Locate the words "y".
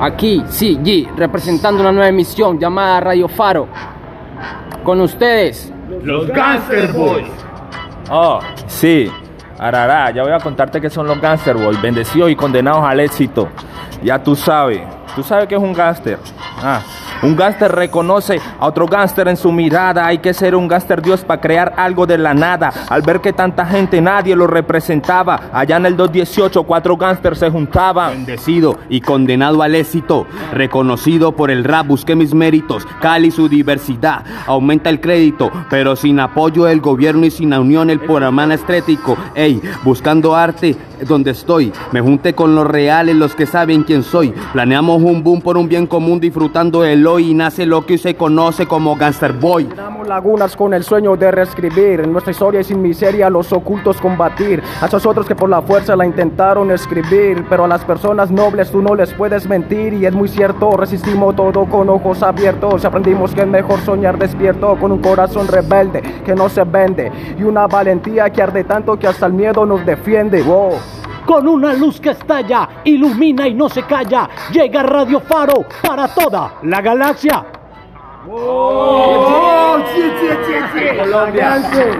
12.30-12.36, 28.90-29.00, 37.24-37.30, 47.30-47.34, 52.60-52.64, 59.94-60.06, 62.84-62.86, 67.36-67.42, 73.48-73.54